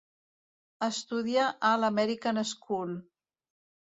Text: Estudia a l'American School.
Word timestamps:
Estudia 0.85 1.43
a 1.71 1.75
l'American 1.83 2.41
School. 2.53 2.97